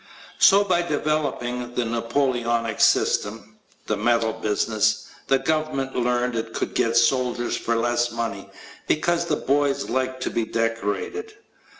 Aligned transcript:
So 0.39 0.63
by 0.63 0.81
developing 0.81 1.75
the 1.75 1.85
Napoleonic 1.85 2.79
system 2.79 3.57
the 3.85 3.95
medal 3.95 4.33
business 4.33 5.05
the 5.27 5.37
government 5.37 5.95
learned 5.95 6.35
it 6.35 6.53
could 6.55 6.73
get 6.73 6.97
soldiers 6.97 7.55
for 7.55 7.75
less 7.75 8.11
money, 8.11 8.49
because 8.87 9.25
the 9.25 9.35
boys 9.35 9.91
liked 9.91 10.23
to 10.23 10.31
be 10.31 10.43
decorated. 10.43 11.35